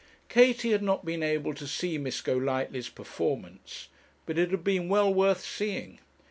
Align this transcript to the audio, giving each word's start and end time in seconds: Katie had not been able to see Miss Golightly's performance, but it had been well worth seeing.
Katie 0.29 0.71
had 0.71 0.81
not 0.81 1.05
been 1.05 1.21
able 1.21 1.53
to 1.53 1.67
see 1.67 1.99
Miss 1.99 2.21
Golightly's 2.21 2.89
performance, 2.89 3.89
but 4.25 4.39
it 4.39 4.49
had 4.49 4.63
been 4.63 4.89
well 4.89 5.13
worth 5.13 5.41
seeing. 5.45 5.99